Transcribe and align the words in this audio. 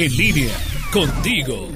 En 0.00 0.16
línea, 0.16 0.56
contigo. 0.92 1.68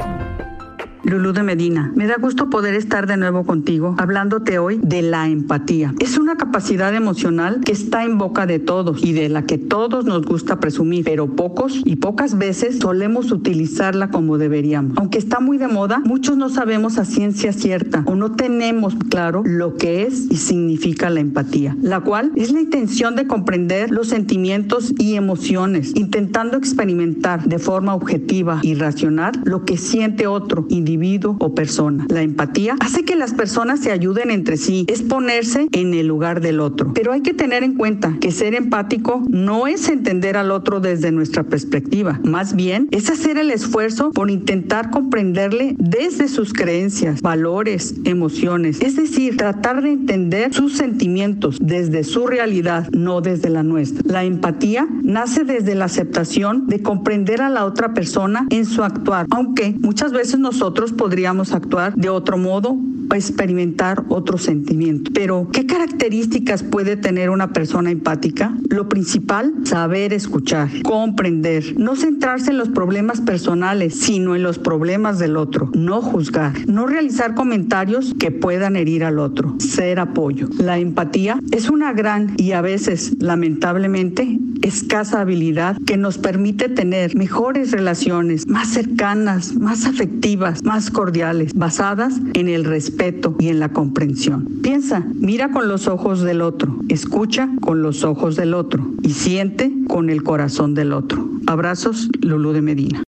Lulú 1.13 1.35
de 1.35 1.43
Medina. 1.43 1.93
Me 1.95 2.07
da 2.07 2.17
gusto 2.17 2.49
poder 2.49 2.73
estar 2.73 3.07
de 3.07 3.19
nuevo 3.19 3.45
contigo, 3.45 3.95
hablándote 3.99 4.59
hoy 4.59 4.81
de 4.83 5.03
la 5.03 5.29
empatía. 5.29 5.93
Es 5.99 6.17
una 6.17 6.37
capacidad 6.37 6.95
emocional 6.95 7.61
que 7.61 7.73
está 7.73 8.05
en 8.05 8.17
boca 8.17 8.47
de 8.47 8.59
todos 8.59 9.05
y 9.05 9.13
de 9.13 9.29
la 9.29 9.45
que 9.45 9.59
todos 9.59 10.07
nos 10.07 10.25
gusta 10.25 10.59
presumir, 10.59 11.05
pero 11.05 11.37
pocos 11.37 11.83
y 11.85 11.97
pocas 11.97 12.39
veces 12.39 12.79
solemos 12.79 13.31
utilizarla 13.31 14.09
como 14.09 14.39
deberíamos. 14.39 14.97
Aunque 14.97 15.19
está 15.19 15.39
muy 15.39 15.59
de 15.59 15.69
moda, 15.69 16.01
muchos 16.07 16.39
no 16.39 16.49
sabemos 16.49 16.97
a 16.97 17.05
ciencia 17.05 17.53
cierta 17.53 18.05
o 18.07 18.15
no 18.15 18.33
tenemos 18.33 18.95
claro 19.11 19.43
lo 19.45 19.77
que 19.77 20.05
es 20.05 20.31
y 20.31 20.39
significa 20.39 21.11
la 21.11 21.21
empatía, 21.21 21.77
la 21.83 22.01
cual 22.01 22.33
es 22.37 22.53
la 22.53 22.63
intención 22.63 23.17
de 23.17 23.27
comprender 23.27 23.91
los 23.91 24.09
sentimientos 24.09 24.95
y 24.99 25.17
emociones, 25.17 25.93
intentando 25.95 26.57
experimentar 26.57 27.45
de 27.45 27.59
forma 27.59 27.95
objetiva 27.95 28.61
y 28.63 28.77
racional 28.77 29.33
lo 29.45 29.67
que 29.67 29.77
siente 29.77 30.27
otro 30.27 30.65
individuo 30.71 31.02
individuo 31.03 31.37
o 31.41 31.55
persona. 31.55 32.07
La 32.09 32.23
empatía 32.23 32.77
hace 32.81 33.05
que 33.05 33.17
las 33.17 33.35
personas 33.35 33.81
se 33.81 33.91
ayuden 33.91 34.31
entre 34.31 34.57
sí, 34.57 34.85
es 34.89 35.03
ponerse 35.03 35.69
en 35.73 35.95
el 35.95 36.07
lugar 36.07 36.41
del 36.41 36.61
otro. 36.61 36.93
Pero 36.95 37.13
hay 37.13 37.23
que 37.23 37.35
tener 37.35 37.65
en 37.65 37.75
cuenta 37.75 38.17
que 38.21 38.31
ser 38.31 38.55
empático 38.55 39.23
no 39.29 39.67
es 39.67 39.89
entender 39.89 40.37
al 40.37 40.51
otro 40.51 40.81
desde 40.81 41.11
nuestra 41.11 41.43
perspectiva, 41.43 42.21
más 42.25 42.55
bien 42.55 42.89
es 42.91 43.11
hacer 43.11 43.37
el 43.37 43.51
esfuerzo 43.51 44.11
por 44.13 44.31
intentar 44.31 44.91
comprenderle 44.91 45.75
desde 45.79 46.29
sus 46.29 46.53
creencias, 46.53 47.21
valores, 47.21 47.95
emociones, 48.05 48.81
es 48.81 48.97
decir, 48.97 49.37
tratar 49.37 49.83
de 49.83 49.91
entender 49.91 50.55
sus 50.55 50.75
sentimientos 50.75 51.59
desde 51.61 52.05
su 52.05 52.27
realidad, 52.27 52.89
no 52.93 53.21
desde 53.21 53.51
la 53.51 53.63
nuestra. 53.63 54.03
La 54.05 54.25
empatía 54.25 54.87
nace 55.03 55.45
desde 55.45 55.75
la 55.75 55.87
aceptación 55.87 56.67
de 56.67 56.83
comprender 56.83 57.43
a 57.43 57.51
la 57.51 57.65
otra 57.65 57.95
persona 57.95 58.47
en 58.51 58.67
su 58.67 58.83
actuar, 58.85 59.27
aunque 59.31 59.75
muchas 59.81 60.13
veces 60.13 60.39
nosotros 60.39 60.82
podríamos 60.91 61.53
actuar 61.53 61.95
de 61.95 62.09
otro 62.09 62.37
modo 62.37 62.77
experimentar 63.15 64.05
otro 64.09 64.39
sentimiento. 64.39 65.11
Pero, 65.15 65.49
¿qué 65.53 65.67
características 65.67 66.63
puede 66.63 66.97
tener 66.97 67.31
una 67.31 67.53
persona 67.53 67.91
empática? 67.91 68.57
Lo 68.69 68.89
principal, 68.89 69.53
saber 69.65 70.13
escuchar, 70.13 70.69
comprender, 70.83 71.79
no 71.79 71.97
centrarse 71.97 72.51
en 72.51 72.59
los 72.59 72.69
problemas 72.69 73.21
personales, 73.21 73.95
sino 73.95 74.35
en 74.35 74.43
los 74.43 74.59
problemas 74.59 75.19
del 75.19 75.37
otro, 75.37 75.71
no 75.75 76.03
juzgar, 76.03 76.53
no 76.69 76.87
realizar 76.87 77.35
comentarios 77.35 78.15
que 78.19 78.31
puedan 78.31 78.77
herir 78.77 79.05
al 79.05 79.19
otro, 79.19 79.57
ser 79.59 80.01
apoyo. 80.01 80.49
La 80.59 80.79
empatía 80.79 81.39
es 81.51 81.71
una 81.71 81.93
gran 81.93 82.35
y 82.37 82.53
a 82.53 82.61
veces, 82.61 83.15
lamentablemente, 83.19 84.39
escasa 84.63 85.21
habilidad 85.21 85.77
que 85.87 85.97
nos 85.97 86.19
permite 86.19 86.69
tener 86.69 87.15
mejores 87.17 87.73
relaciones, 87.73 88.47
más 88.47 88.69
cercanas, 88.69 89.55
más 89.55 89.87
afectivas, 89.87 90.63
más 90.65 90.91
cordiales, 90.91 91.53
basadas 91.55 92.15
en 92.35 92.49
el 92.49 92.65
respeto 92.93 93.35
y 93.39 93.49
en 93.49 93.59
la 93.59 93.71
comprensión. 93.71 94.47
Piensa, 94.63 95.05
mira 95.15 95.51
con 95.51 95.69
los 95.69 95.89
ojos 95.89 96.23
del 96.23 96.43
otro, 96.43 96.77
escucha 96.89 97.49
con 97.61 97.83
los 97.83 98.05
ojos 98.05 98.37
del 98.37 98.55
otro 98.55 98.87
y 99.03 99.11
siente 99.11 99.73
con 99.89 100.11
el 100.11 100.23
corazón 100.23 100.75
del 100.75 100.93
otro. 100.93 101.29
Abrazos, 101.47 102.09
Lulú 102.21 102.53
de 102.53 102.63
Medina. 102.63 103.01